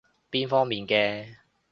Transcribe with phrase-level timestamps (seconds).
[0.31, 1.35] 邊方面嘅？